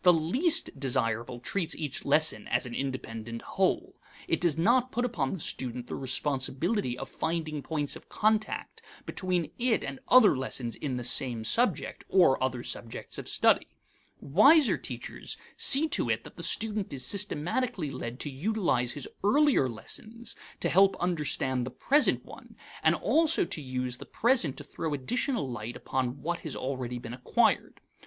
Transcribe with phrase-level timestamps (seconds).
[0.00, 3.96] The least desirable treats each lesson as an independent whole.
[4.26, 9.50] It does not put upon the student the responsibility of finding points of contact between
[9.58, 13.66] it and other lessons in the same subject, or other subjects of study.
[14.22, 19.68] Wiser teachers see to it that the student is systematically led to utilize his earlier
[19.68, 24.94] lessons to help understand the present one, and also to use the present to throw
[24.94, 27.82] additional light upon what has already been acquired.